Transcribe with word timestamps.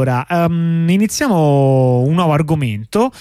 Allora, 0.00 0.26
um, 0.46 0.88
iniziamo 0.88 2.00
un 2.00 2.14
nuovo 2.14 2.32
argomento. 2.32 3.12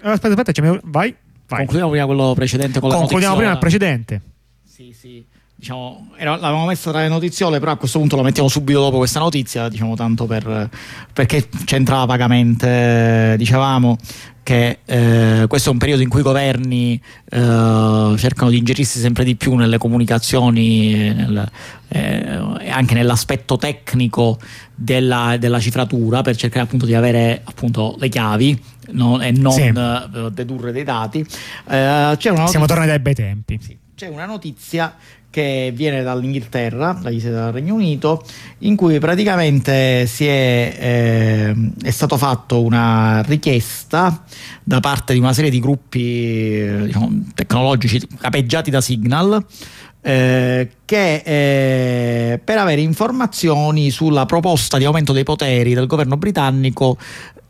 Aspetta, 0.00 0.28
aspetta, 0.28 0.52
vai. 0.84 1.14
vai. 1.48 1.58
Concludiamo 1.58 1.90
prima 1.90 2.06
quello 2.06 2.32
precedente 2.34 2.78
con 2.78 2.88
la 2.88 2.96
Concludiamo 2.96 3.36
prima 3.36 3.50
il 3.52 3.58
precedente. 3.58 4.20
Sì, 4.62 4.92
sì. 4.92 5.24
Diciamo, 5.56 6.10
era, 6.16 6.32
l'avevamo 6.32 6.66
messo 6.66 6.90
tra 6.90 7.00
le 7.00 7.08
notiziole, 7.08 7.58
però 7.58 7.72
a 7.72 7.76
questo 7.76 7.98
punto 7.98 8.16
lo 8.16 8.22
mettiamo 8.22 8.48
subito 8.48 8.80
dopo 8.80 8.98
questa 8.98 9.20
notizia, 9.20 9.68
diciamo 9.68 9.94
tanto 9.94 10.26
per, 10.26 10.68
perché 11.12 11.48
c'entrava 11.64 12.04
vagamente, 12.04 13.34
dicevamo 13.38 13.96
che 14.44 14.80
eh, 14.84 15.46
questo 15.48 15.70
è 15.70 15.72
un 15.72 15.78
periodo 15.78 16.02
in 16.02 16.10
cui 16.10 16.20
i 16.20 16.22
governi 16.22 17.00
eh, 17.30 18.14
cercano 18.18 18.50
di 18.50 18.58
ingerirsi 18.58 19.00
sempre 19.00 19.24
di 19.24 19.36
più 19.36 19.54
nelle 19.54 19.78
comunicazioni 19.78 20.92
nel, 21.14 21.50
eh, 21.88 22.68
anche 22.68 22.92
nell'aspetto 22.92 23.56
tecnico 23.56 24.38
della, 24.74 25.36
della, 25.38 25.58
cifratura 25.58 26.20
per 26.20 26.36
cercare 26.36 26.64
appunto 26.64 26.84
di 26.84 26.94
avere 26.94 27.40
appunto 27.42 27.96
le 27.98 28.08
chiavi 28.10 28.62
no, 28.90 29.20
e 29.22 29.32
non 29.32 29.52
sì. 29.52 29.62
Eh, 29.62 30.30
dedurre 30.30 30.72
dei 30.72 30.84
dati. 30.84 31.20
Eh, 31.68 32.16
Siamo 32.18 32.66
tornati 32.66 32.90
ai 32.90 33.00
bei 33.00 33.14
tempi. 33.14 33.58
Sì. 33.62 33.78
C'è 33.94 34.08
una 34.08 34.26
notizia 34.26 34.94
che 35.34 35.72
viene 35.74 36.04
dall'Inghilterra, 36.04 36.96
dal 37.02 37.52
Regno 37.52 37.74
Unito, 37.74 38.24
in 38.58 38.76
cui 38.76 39.00
praticamente 39.00 40.02
è, 40.02 40.06
eh, 40.16 41.54
è 41.82 41.90
stato 41.90 42.16
fatto 42.16 42.62
una 42.62 43.20
richiesta 43.22 44.22
da 44.62 44.78
parte 44.78 45.12
di 45.12 45.18
una 45.18 45.32
serie 45.32 45.50
di 45.50 45.58
gruppi 45.58 46.60
eh, 46.60 46.82
diciamo, 46.84 47.24
tecnologici 47.34 48.00
capeggiati 48.16 48.70
da 48.70 48.80
Signal 48.80 49.44
eh, 50.06 50.70
che 50.84 51.22
eh, 51.24 52.38
per 52.38 52.58
avere 52.58 52.82
informazioni 52.82 53.90
sulla 53.90 54.26
proposta 54.26 54.76
di 54.76 54.84
aumento 54.84 55.12
dei 55.12 55.24
poteri 55.24 55.72
del 55.72 55.86
governo 55.86 56.18
britannico 56.18 56.98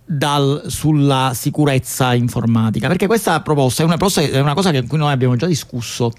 dal, 0.05 0.65
sulla 0.67 1.33
sicurezza 1.35 2.15
informatica. 2.15 2.89
Perché 2.89 3.07
questa 3.07 3.41
proposta 3.41 3.83
è 3.83 3.87
una, 3.87 3.97
è 3.97 4.41
una 4.41 4.55
cosa 4.55 4.71
che, 4.71 4.87
cui 4.87 4.99
noi 4.99 5.13
abbiamo 5.13 5.37
già 5.37 5.47
discusso 5.47 6.13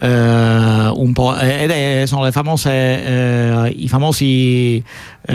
eh, 0.00 0.08
un 0.08 1.12
po' 1.12 1.36
ed 1.36 1.70
è, 1.70 2.04
sono 2.06 2.30
famose 2.30 2.70
eh, 2.70 3.68
i 3.76 3.88
famosi 3.88 4.82
eh, 5.22 5.34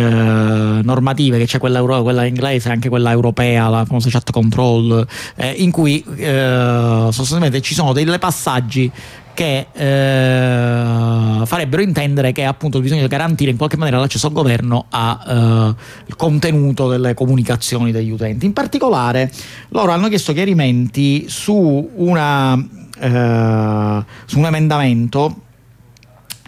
normative 0.84 1.38
che 1.38 1.45
c'è 1.45 1.59
quella, 1.59 1.80
euro, 1.80 2.02
quella 2.02 2.26
inglese 2.26 2.70
e 2.70 2.72
anche 2.72 2.90
quella 2.90 3.12
europea 3.12 3.67
la 3.67 3.86
famosa 3.86 4.10
chat 4.10 4.32
control 4.32 5.06
eh, 5.36 5.52
in 5.52 5.72
cui 5.72 6.04
eh, 6.16 7.08
sostanzialmente 7.12 7.62
ci 7.62 7.73
sono 7.73 7.94
dei 7.94 8.06
passaggi 8.20 8.92
che 9.38 9.68
eh, 9.72 11.46
farebbero 11.46 11.84
intendere 11.84 12.32
che 12.32 12.44
appunto 12.44 12.80
bisogna 12.80 13.06
garantire 13.06 13.52
in 13.52 13.58
qualche 13.58 13.78
maniera 13.78 14.00
l'accesso 14.00 14.26
al 14.26 14.34
governo 14.34 14.88
al 14.90 15.76
eh, 16.10 16.14
contenuto 16.16 16.90
delle 16.90 17.14
comunicazioni 17.14 17.92
degli 17.92 18.10
utenti. 18.10 18.48
In 18.48 18.54
particolare 18.54 19.32
loro 19.70 19.92
hanno 19.92 20.08
chiesto 20.08 20.34
chiarimenti 20.34 21.26
su, 21.30 21.88
una, 21.98 22.56
eh, 22.56 24.06
su 24.26 24.40
un 24.40 24.46
emendamento 24.46 25.42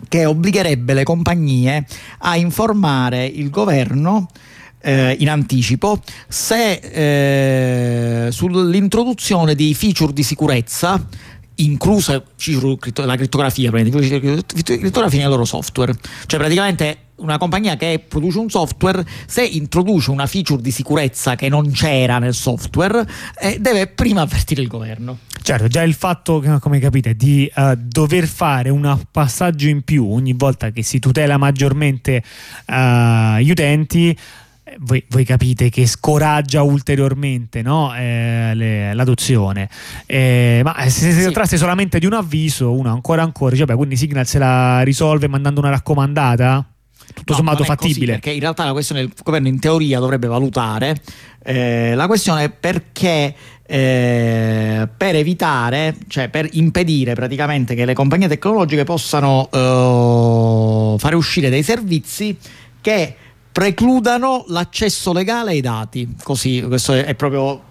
che 0.07 0.25
obbligherebbe 0.25 0.95
le 0.95 1.03
compagnie 1.03 1.85
a 2.17 2.37
informare 2.37 3.23
il 3.23 3.51
governo 3.51 4.29
eh, 4.81 5.15
in 5.19 5.29
anticipo 5.29 6.01
se 6.27 8.25
eh, 8.25 8.31
sull'introduzione 8.31 9.53
di 9.53 9.75
feature 9.75 10.11
di 10.11 10.23
sicurezza 10.23 11.05
inclusa 11.59 12.13
la 12.13 13.15
crittografia, 13.15 13.71
crittografia 13.71 15.19
nel 15.19 15.29
loro 15.29 15.45
software. 15.45 15.93
Cioè 16.25 16.39
praticamente 16.39 16.97
una 17.19 17.37
compagnia 17.37 17.75
che 17.75 18.03
produce 18.07 18.39
un 18.39 18.49
software, 18.49 19.05
se 19.25 19.43
introduce 19.43 20.11
una 20.11 20.25
feature 20.25 20.61
di 20.61 20.71
sicurezza 20.71 21.35
che 21.35 21.49
non 21.49 21.71
c'era 21.71 22.19
nel 22.19 22.33
software, 22.33 23.05
eh, 23.39 23.57
deve 23.59 23.87
prima 23.87 24.21
avvertire 24.23 24.61
il 24.61 24.67
governo. 24.67 25.19
Certo, 25.41 25.67
già 25.67 25.81
il 25.83 25.93
fatto, 25.93 26.43
come 26.59 26.79
capite, 26.79 27.15
di 27.15 27.49
uh, 27.55 27.73
dover 27.75 28.27
fare 28.27 28.69
un 28.69 28.99
passaggio 29.09 29.67
in 29.67 29.83
più 29.83 30.11
ogni 30.11 30.33
volta 30.33 30.71
che 30.71 30.83
si 30.83 30.99
tutela 30.99 31.37
maggiormente 31.37 32.23
uh, 32.67 33.37
gli 33.37 33.49
utenti 33.49 34.17
voi, 34.79 35.03
voi, 35.09 35.25
capite 35.25 35.69
che 35.69 35.85
scoraggia 35.85 36.61
ulteriormente 36.61 37.61
no? 37.61 37.93
eh, 37.95 38.51
le, 38.53 38.93
l'adozione. 38.93 39.69
Eh, 40.05 40.61
ma 40.63 40.75
se 40.83 41.11
si 41.11 41.13
sì. 41.13 41.21
trattasse 41.23 41.57
solamente 41.57 41.99
di 41.99 42.05
un 42.05 42.13
avviso, 42.13 42.71
uno 42.71 42.91
ancora 42.91 43.23
ancora, 43.23 43.55
cioè, 43.55 43.65
beh, 43.65 43.75
quindi 43.75 43.95
Signal 43.97 44.25
se 44.25 44.37
la 44.39 44.81
risolve 44.81 45.27
mandando 45.27 45.59
una 45.59 45.69
raccomandata? 45.69 46.65
Tutto 47.11 47.31
no, 47.31 47.37
sommato 47.37 47.63
fattibile. 47.63 47.99
Così, 47.99 48.11
perché 48.11 48.31
in 48.31 48.39
realtà 48.39 48.65
la 48.65 48.71
questione 48.71 49.01
il 49.01 49.11
governo 49.23 49.47
in 49.47 49.59
teoria 49.59 49.99
dovrebbe 49.99 50.27
valutare 50.27 51.01
eh, 51.41 51.95
la 51.95 52.05
questione 52.07 52.43
è 52.43 52.49
perché 52.49 53.33
eh, 53.65 54.87
per 54.95 55.15
evitare, 55.15 55.95
cioè 56.07 56.27
per 56.29 56.47
impedire 56.51 57.13
praticamente 57.13 57.75
che 57.75 57.85
le 57.85 57.93
compagnie 57.93 58.27
tecnologiche 58.27 58.83
possano 58.83 59.49
eh, 59.51 60.95
fare 60.99 61.15
uscire 61.15 61.49
dei 61.49 61.63
servizi 61.63 62.37
che 62.81 63.15
precludano 63.59 64.45
l'accesso 64.47 65.11
legale 65.11 65.51
ai 65.51 65.59
dati. 65.59 66.15
Così, 66.23 66.63
questo 66.65 66.93
è, 66.93 67.13
proprio 67.15 67.67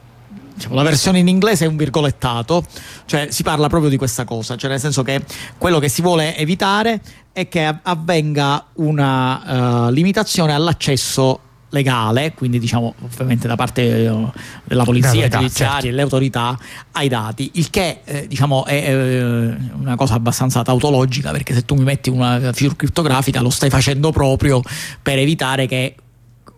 Diciamo, 0.53 0.75
la 0.75 0.83
versione 0.83 1.21
in 1.21 1.29
inglese 1.29 1.65
è 1.65 1.69
un 1.69 1.77
virgolettato, 1.77 2.63
cioè 3.07 3.29
si 3.31 3.43
parla 3.43 3.69
proprio 3.69 3.89
di 3.89 3.97
questa 3.97 4.25
cosa, 4.25 4.57
cioè 4.57 4.69
nel 4.69 4.81
senso 4.81 5.03
che 5.03 5.25
quello 5.57 5.79
che 5.79 5.89
si 5.89 6.03
vuole 6.03 6.37
evitare 6.37 7.01
è 7.33 7.49
che 7.49 7.79
avvenga 7.81 8.67
una 8.75 9.87
uh, 9.87 9.91
limitazione 9.91 10.53
all'accesso 10.53 11.41
legale, 11.71 12.33
quindi 12.35 12.59
diciamo 12.59 12.95
ovviamente 13.03 13.47
da 13.47 13.57
parte 13.57 14.07
eh, 14.07 14.33
della 14.65 14.85
polizia 14.85 15.29
giudiziaria 15.29 15.51
certo. 15.51 15.87
e 15.87 15.93
le 15.93 16.03
autorità 16.03 16.59
ai 16.93 17.09
dati, 17.09 17.51
il 17.55 17.71
che 17.71 18.01
eh, 18.05 18.27
diciamo 18.27 18.65
è 18.65 18.89
eh, 18.89 19.57
una 19.75 19.97
cosa 19.97 20.15
abbastanza 20.15 20.63
tautologica 20.63 21.31
perché 21.31 21.55
se 21.55 21.65
tu 21.65 21.75
mi 21.75 21.85
metti 21.85 22.09
una 22.11 22.39
feature 22.53 22.77
criptografica 22.77 23.41
lo 23.41 23.51
stai 23.51 23.71
facendo 23.71 24.11
proprio 24.13 24.63
per 25.03 25.19
evitare 25.19 25.67
che 25.67 25.95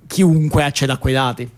chiunque 0.07 0.65
acceda 0.65 0.95
a 0.95 0.99
quei 0.99 1.15
dati. 1.15 1.51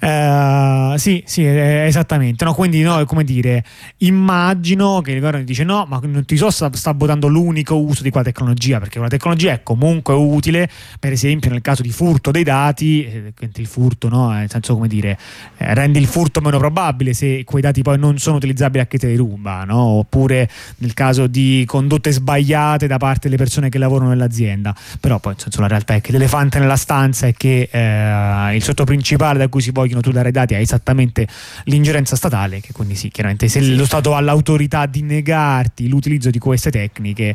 Uh, 0.00 0.96
sì, 0.96 1.22
sì, 1.26 1.44
esattamente. 1.44 2.44
No, 2.44 2.54
quindi, 2.54 2.80
no, 2.80 3.04
come 3.04 3.22
dire, 3.22 3.62
immagino 3.98 5.02
che 5.02 5.12
il 5.12 5.18
governo 5.18 5.42
dice: 5.42 5.62
No, 5.64 5.84
ma 5.86 6.00
non 6.02 6.24
ti 6.24 6.36
so, 6.36 6.50
sta, 6.50 6.70
sta 6.72 6.92
votando 6.92 7.26
l'unico 7.26 7.78
uso 7.78 8.02
di 8.02 8.10
quella 8.10 8.24
tecnologia, 8.24 8.78
perché 8.78 8.94
quella 8.94 9.08
tecnologia 9.08 9.52
è 9.52 9.62
comunque 9.62 10.14
utile, 10.14 10.70
per 10.98 11.12
esempio, 11.12 11.50
nel 11.50 11.60
caso 11.60 11.82
di 11.82 11.90
furto 11.90 12.30
dei 12.30 12.44
dati, 12.44 13.04
eh, 13.04 13.32
il 13.56 13.66
furto, 13.66 14.08
no, 14.08 14.30
nel 14.30 14.50
senso, 14.50 14.74
come 14.74 14.88
dire, 14.88 15.18
eh, 15.58 15.74
rende 15.74 15.98
il 15.98 16.06
furto 16.06 16.40
meno 16.40 16.58
probabile 16.58 17.12
se 17.12 17.44
quei 17.44 17.62
dati 17.62 17.82
poi 17.82 17.98
non 17.98 18.18
sono 18.18 18.36
utilizzabili 18.36 18.82
a 18.82 18.86
chi 18.86 18.96
te 18.96 19.08
li 19.08 19.16
ruba, 19.16 19.64
no? 19.64 19.78
oppure 19.80 20.48
nel 20.78 20.94
caso 20.94 21.26
di 21.26 21.64
condotte 21.66 22.10
sbagliate 22.10 22.86
da 22.86 22.96
parte 22.96 23.28
delle 23.28 23.36
persone 23.36 23.68
che 23.68 23.78
lavorano 23.78 24.10
nell'azienda. 24.10 24.74
Però, 24.98 25.18
poi, 25.18 25.32
nel 25.32 25.42
senso, 25.42 25.60
la 25.60 25.66
realtà 25.66 25.94
è 25.94 26.00
che 26.00 26.12
l'elefante 26.12 26.58
nella 26.58 26.76
stanza 26.76 27.26
è 27.26 27.34
che 27.34 27.68
eh, 27.70 28.54
il 28.54 28.62
sotto 28.62 28.84
principale 28.84 29.38
da 29.38 29.48
cui 29.48 29.60
si 29.60 29.72
vogliono 29.90 30.00
tutelare 30.00 30.28
i 30.28 30.32
dati 30.32 30.54
è 30.54 30.58
esattamente 30.58 31.26
l'ingerenza 31.64 32.16
statale, 32.16 32.60
che 32.60 32.72
quindi 32.72 32.94
sì, 32.94 33.10
chiaramente 33.10 33.48
se 33.48 33.60
lo 33.60 33.84
Stato 33.84 34.14
ha 34.14 34.20
l'autorità 34.20 34.86
di 34.86 35.02
negarti 35.02 35.88
l'utilizzo 35.88 36.30
di 36.30 36.38
queste 36.38 36.70
tecniche, 36.70 37.34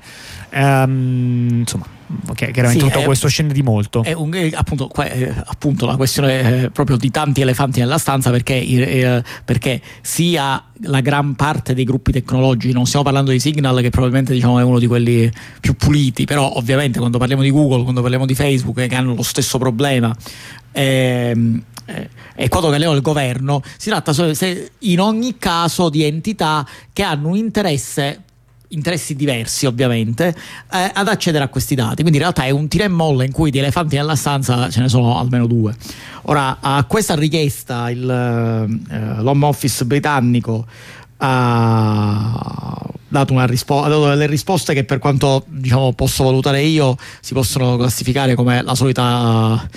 ehm, 0.50 1.48
insomma, 1.60 1.86
okay, 2.28 2.52
chiaramente 2.52 2.86
sì, 2.86 2.90
tutto 2.90 3.04
è, 3.04 3.06
questo 3.06 3.28
scende 3.28 3.54
di 3.54 3.62
molto. 3.62 4.04
È 4.04 4.14
un, 4.14 4.32
appunto, 4.54 4.90
è, 4.94 5.34
appunto, 5.46 5.86
la 5.86 5.96
questione 5.96 6.64
è 6.64 6.70
proprio 6.70 6.98
di 6.98 7.12
tanti 7.12 7.42
elefanti 7.42 7.80
nella 7.80 7.98
stanza 7.98 8.32
perché, 8.32 8.56
eh, 8.56 9.24
perché 9.44 9.82
sia 10.02 10.64
la 10.82 11.02
gran 11.02 11.36
parte 11.36 11.74
dei 11.74 11.84
gruppi 11.84 12.12
tecnologici, 12.12 12.74
non 12.74 12.86
stiamo 12.86 13.04
parlando 13.04 13.32
di 13.32 13.40
Signal 13.40 13.82
che 13.82 13.90
probabilmente 13.90 14.34
diciamo, 14.34 14.60
è 14.60 14.64
uno 14.64 14.80
di 14.80 14.88
quelli 14.88 15.30
più 15.60 15.76
puliti, 15.76 16.26
però 16.26 16.54
ovviamente 16.56 17.00
quando 17.00 17.18
parliamo 17.18 17.42
di 17.42 17.52
Google, 17.52 17.84
quando 17.84 18.02
parliamo 18.02 18.26
di 18.26 18.36
Facebook 18.36 18.78
eh, 18.80 18.88
che 18.88 18.96
hanno 18.96 19.14
lo 19.14 19.24
stesso 19.24 19.58
problema, 19.58 20.16
ehm, 20.72 21.64
eh, 21.86 22.10
e 22.36 22.50
quando 22.50 22.70
che 22.70 22.78
il 22.78 23.02
governo, 23.02 23.62
si 23.78 23.90
tratta 23.90 24.12
in 24.80 25.00
ogni 25.00 25.38
caso 25.38 25.90
di 25.90 26.04
entità 26.04 26.66
che 26.92 27.04
hanno 27.04 27.30
un 27.30 27.38
interesse 27.38 28.22
interessi 28.70 29.16
diversi 29.16 29.66
ovviamente 29.66 30.36
eh, 30.72 30.92
ad 30.94 31.08
accedere 31.08 31.44
a 31.44 31.48
questi 31.48 31.76
dati. 31.76 32.02
Quindi 32.02 32.16
in 32.18 32.20
realtà 32.20 32.44
è 32.44 32.50
un 32.50 32.68
tira 32.68 32.84
e 32.84 32.90
molla 32.90 33.24
in 33.24 33.32
cui 33.32 33.52
di 33.52 33.60
elefanti 33.60 33.96
nella 33.96 34.16
stanza 34.16 34.70
ce 34.70 34.82
ne 34.82 34.90
sono 34.90 35.18
almeno 35.18 35.48
due. 35.48 35.74
Ora 36.24 36.58
a 36.60 36.84
questa 36.86 37.16
richiesta 37.16 37.90
il, 37.90 38.10
eh, 38.10 39.22
l'home 39.22 39.46
office 39.46 39.86
britannico 39.86 40.66
ha 41.18 42.85
dato, 43.08 43.46
rispo- 43.46 43.84
ha 43.84 43.88
dato 43.88 44.08
delle 44.08 44.26
risposte 44.26 44.74
che 44.74 44.84
per 44.84 45.00
quanto 45.00 45.46
diciamo, 45.48 45.94
posso 45.94 46.24
valutare 46.24 46.62
io 46.62 46.98
si 47.20 47.34
possono 47.34 47.78
classificare 47.78 48.36
come 48.36 48.62
la 48.62 48.76
solita, 48.76 49.68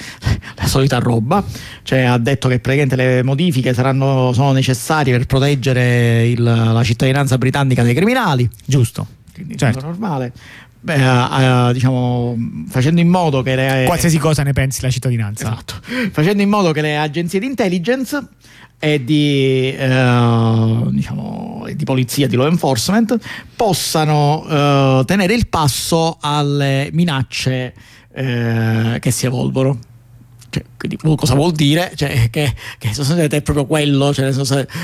la 0.57 0.67
solita 0.67 0.99
roba 0.99 1.45
cioè 1.83 2.01
ha 2.01 2.19
detto 2.19 2.49
che 2.49 2.59
praticamente 2.59 2.97
le 2.97 3.23
modifiche 3.23 3.75
saranno, 3.75 4.33
sono 4.33 4.53
necessarie 4.53 5.17
per 5.17 5.27
proteggere 5.27 6.27
il, 6.27 6.43
la 6.43 6.83
cittadinanza 6.83 7.37
britannica 7.39 7.83
dai 7.83 7.95
criminali 7.95 8.49
giusto 8.65 9.07
quindi 9.35 9.57
certo. 9.57 9.85
normale 9.85 10.33
beh, 10.81 11.73
diciamo, 11.73 12.37
facendo 12.69 13.01
in 13.01 13.09
modo 13.09 13.43
che 13.43 13.55
le, 13.55 13.85
qualsiasi 13.87 14.19
cosa 14.19 14.43
ne 14.43 14.53
pensi 14.53 14.81
la 14.83 14.91
cittadinanza. 14.91 15.53
Esatto. 15.53 15.75
Facendo 16.13 16.43
in 16.43 16.49
modo 16.49 16.73
che 16.73 16.81
le 16.81 16.97
agenzie 16.97 17.41
di 17.41 17.47
intelligence 17.47 18.27
e 18.79 19.05
di, 19.05 19.75
eh, 19.77 20.81
diciamo, 20.91 21.67
di 21.75 21.85
polizia, 21.85 22.29
di 22.29 22.37
law 22.37 22.47
enforcement 22.47 23.19
possano 23.57 24.45
eh, 24.49 25.03
tenere 25.05 25.35
il 25.35 25.49
passo 25.49 26.17
alle 26.21 26.89
minacce 26.93 27.75
eh, 28.13 28.99
che 29.01 29.11
si 29.11 29.27
evolvono. 29.27 29.79
Cioè, 30.51 30.65
quindi 30.79 30.97
cosa 31.17 31.35
vuol 31.35 31.53
dire? 31.53 31.93
Cioè, 31.95 32.31
che, 32.31 32.55
che 32.79 32.91
è 32.91 33.43
proprio 33.43 33.67
quello, 33.67 34.15
cioè, 34.15 34.29
è 34.29 34.33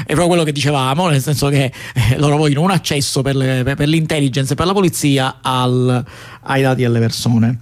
proprio 0.06 0.26
quello 0.26 0.42
che 0.42 0.52
dicevamo, 0.52 1.08
nel 1.08 1.22
senso 1.22 1.48
che 1.48 1.72
eh, 1.94 2.18
loro 2.18 2.36
vogliono 2.36 2.66
un 2.66 2.70
accesso 2.70 3.22
per, 3.22 3.34
le, 3.34 3.62
per, 3.62 3.88
l'intelligence 3.88 4.52
e 4.52 4.56
per 4.56 4.66
la 4.66 4.72
polizia 4.72 5.38
al, 5.40 6.04
ai 6.42 6.62
dati 6.62 6.82
delle 6.82 6.98
persone. 6.98 7.58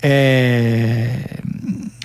E, 0.00 1.24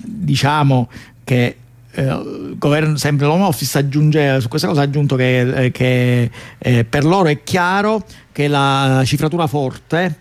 diciamo 0.04 0.90
che 1.24 1.58
eh, 1.94 2.56
governo, 2.58 2.98
sempre 2.98 3.26
l'Home 3.26 3.44
Office 3.44 3.78
aggiunge 3.78 4.40
su 4.42 4.48
questa 4.48 4.68
cosa 4.68 4.82
ha 4.82 4.84
aggiunto 4.84 5.16
che, 5.16 5.66
eh, 5.66 5.72
che 5.72 6.30
eh, 6.58 6.84
per 6.86 7.06
loro 7.06 7.30
è 7.30 7.44
chiaro 7.44 8.04
che 8.32 8.48
la 8.48 9.02
cifratura 9.06 9.48
forte 9.48 10.20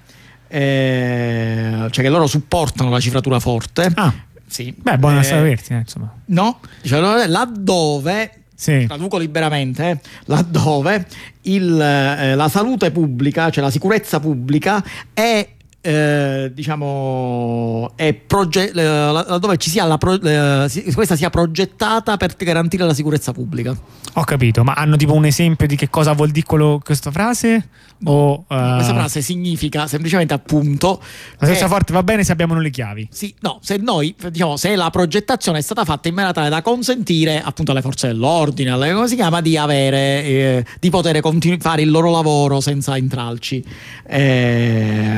eh, 0.48 1.88
cioè 1.90 2.04
che 2.04 2.10
loro 2.10 2.26
supportano 2.26 2.90
la 2.90 3.00
cifratura 3.00 3.40
forte 3.40 3.90
ah. 3.94 4.12
sì. 4.46 4.74
beh 4.76 4.98
buona 4.98 5.20
eh, 5.20 5.24
sapersi 5.24 5.72
insomma 5.72 6.12
no 6.26 6.60
cioè, 6.82 7.26
laddove 7.26 8.42
sì. 8.62 8.86
traduco 8.86 9.18
liberamente, 9.18 10.00
laddove 10.26 11.06
il, 11.42 11.80
eh, 11.80 12.34
la 12.36 12.48
salute 12.48 12.92
pubblica, 12.92 13.50
cioè 13.50 13.64
la 13.64 13.70
sicurezza 13.70 14.20
pubblica, 14.20 14.82
è 15.12 15.48
eh, 15.82 16.50
diciamo 16.54 17.92
è 17.96 18.14
proge- 18.14 18.72
laddove 18.72 19.56
ci 19.56 19.68
sia 19.68 19.84
la 19.84 19.98
pro- 19.98 20.20
eh, 20.20 20.70
questa 20.94 21.16
sia 21.16 21.28
progettata 21.28 22.16
per 22.16 22.36
garantire 22.36 22.84
la 22.84 22.94
sicurezza 22.94 23.32
pubblica. 23.32 23.76
Ho 24.14 24.24
capito 24.24 24.62
ma 24.62 24.74
hanno 24.74 24.96
tipo 24.96 25.12
un 25.12 25.24
esempio 25.24 25.66
di 25.66 25.74
che 25.76 25.90
cosa 25.90 26.12
vuol 26.12 26.30
dire 26.30 26.46
quello, 26.46 26.80
questa 26.82 27.10
frase? 27.10 27.68
O, 28.04 28.32
uh... 28.32 28.44
questa 28.46 28.94
frase 28.94 29.22
significa 29.22 29.86
semplicemente 29.86 30.34
appunto 30.34 31.00
la 31.00 31.46
sicurezza 31.46 31.68
forte 31.68 31.92
va 31.92 32.02
bene 32.02 32.24
se 32.24 32.32
abbiamo 32.32 32.58
le 32.58 32.70
chiavi. 32.70 33.08
Sì 33.10 33.34
no 33.40 33.58
se 33.60 33.76
noi 33.76 34.14
diciamo 34.30 34.56
se 34.56 34.76
la 34.76 34.90
progettazione 34.90 35.58
è 35.58 35.62
stata 35.62 35.84
fatta 35.84 36.08
in 36.08 36.14
maniera 36.14 36.34
tale 36.34 36.48
da 36.48 36.62
consentire 36.62 37.42
appunto 37.42 37.72
alle 37.72 37.82
forze 37.82 38.06
dell'ordine 38.06 38.70
alle, 38.70 38.92
come 38.92 39.08
si 39.08 39.16
chiama 39.16 39.40
di 39.40 39.56
avere 39.56 40.24
eh, 40.24 40.64
di 40.78 40.90
poter 40.90 41.20
continu- 41.20 41.60
fare 41.60 41.82
il 41.82 41.90
loro 41.90 42.10
lavoro 42.10 42.60
senza 42.60 42.96
intralci. 42.96 43.64
Eh, 44.06 44.20
eh 44.22 45.11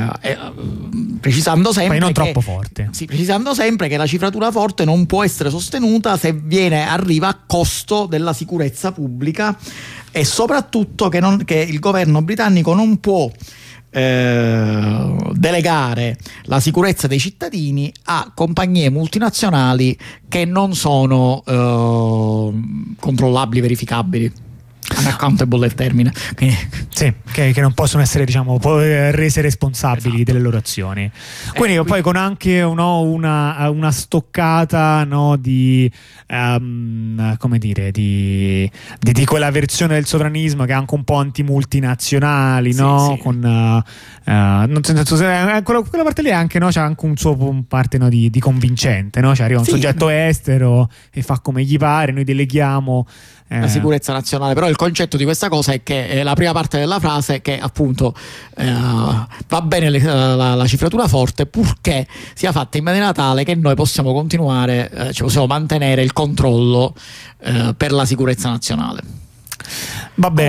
precisando 1.25 1.73
sempre 1.73 1.99
non 1.99 2.09
che, 2.09 2.15
troppo 2.15 2.43
forte. 2.43 2.91
sì, 2.91 3.07
precisando 3.07 3.55
sempre 3.55 3.89
che 3.89 3.97
la 3.97 4.07
cifratura 4.07 4.51
forte 4.51 4.85
non 4.85 5.07
può 5.07 5.25
essere 5.25 5.49
sostenuta 5.49 6.19
se 6.19 6.35
viene, 6.35 6.87
arriva 6.87 7.29
a 7.29 7.39
costo 7.47 8.05
della 8.05 8.35
sicurezza 8.35 8.93
pubblica 8.93 9.57
e 10.13 10.23
soprattutto 10.27 11.09
che, 11.09 11.21
non, 11.21 11.43
che 11.47 11.55
il 11.55 11.79
governo 11.79 12.21
britannico 12.21 12.75
non 12.75 13.01
può 13.01 13.31
eh, 13.89 15.17
delegare 15.33 16.19
la 16.43 16.61
sicurezza 16.61 17.07
dei 17.07 17.19
cittadini 17.19 17.91
a 18.05 18.31
compagnie 18.35 18.91
multinazionali 18.91 19.97
che 20.29 20.45
non 20.45 20.75
sono 20.75 21.43
eh, 21.47 22.95
controllabili, 23.01 23.63
verificabili 23.63 24.33
unaccountable 24.99 25.65
è 25.65 25.67
il 25.67 25.75
termine 25.75 26.13
sì, 26.89 27.13
che, 27.33 27.53
che, 27.53 27.61
non 27.61 27.75
possono 27.75 28.03
essere 28.03 28.25
diciamo 28.25 28.59
rese 28.63 29.41
responsabili 29.41 30.17
esatto. 30.17 30.25
delle 30.25 30.39
loro 30.39 30.57
azioni 30.57 31.11
quindi 31.55 31.77
eh, 31.77 31.85
poi 31.85 32.03
con 32.03 32.17
anche 32.17 32.61
no, 32.61 33.01
una, 33.03 33.69
una, 33.71 33.91
stoccata 33.91 35.05
no, 35.05 35.37
di 35.37 35.91
um, 36.29 37.37
come 37.39 37.59
dire 37.59 37.91
di, 37.91 38.71
di, 38.99 39.13
di, 39.13 39.25
quella 39.25 39.51
versione 39.51 39.95
del 39.95 40.07
sovranismo 40.07 40.65
che 40.65 40.73
è 40.73 40.75
anche 40.75 40.95
un 40.95 41.05
po' 41.05 41.17
antimultinazionali 41.17 42.73
sì, 42.73 42.81
no? 42.81 43.15
Sì. 43.17 43.23
con 43.23 43.43
uh, 43.43 44.31
uh, 44.31 44.79
senso, 44.83 45.15
eh, 45.17 45.63
quella, 45.63 45.83
quella, 45.83 46.05
parte 46.05 46.23
lì 46.23 46.33
anche, 46.33 46.59
no? 46.59 46.69
c'è 46.69 46.81
anche 46.81 47.05
un 47.05 47.17
suo 47.17 47.37
un 47.39 47.67
parte 47.67 47.99
di, 48.09 48.31
di, 48.31 48.41
convincente 48.41 49.21
no? 49.21 49.35
cioè 49.35 49.45
arriva 49.45 49.61
un 49.61 49.67
sì. 49.67 49.73
soggetto 49.73 50.09
estero 50.09 50.89
e 51.11 51.23
fa 51.23 51.41
come 51.41 51.63
gli 51.65 51.77
pare 51.77 52.13
noi 52.13 52.25
deleghiamo 52.25 53.07
eh. 53.49 53.61
la 53.61 53.69
sicurezza 53.69 54.13
nazionale. 54.13 54.55
Però 54.55 54.69
il 54.69 54.77
concetto 54.85 55.17
di 55.17 55.25
questa 55.25 55.49
cosa 55.49 55.73
è 55.73 55.83
che 55.83 56.09
eh, 56.09 56.23
la 56.23 56.35
prima 56.35 56.53
parte 56.53 56.79
della 56.79 57.01
frase 57.01 57.37
è 57.37 57.43
che 57.43 57.59
appunto 57.59 58.15
eh, 58.57 58.71
va 58.71 59.63
bene 59.63 59.89
le, 59.89 59.99
la, 60.01 60.55
la, 60.55 60.67
cifratura 60.67 61.09
forte 61.09 61.47
purché 61.47 62.07
sia 62.35 62.53
fatta 62.53 62.77
in 62.77 62.85
maniera 62.85 63.13
tale 63.13 63.45
che 63.45 63.55
noi 63.55 63.75
possiamo 63.75 64.13
continuare, 64.13 64.91
eh, 64.91 65.13
cioè 65.15 65.27
possiamo 65.27 65.47
mantenere 65.47 66.03
il 66.03 66.13
controllo 66.13 66.95
eh, 67.41 67.75
per 67.75 67.93
la 67.93 68.05
sicurezza 68.05 68.51
nazionale. 68.51 69.01
Va 70.17 70.31
bene. 70.31 70.43